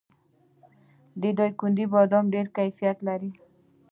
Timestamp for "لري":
3.07-3.31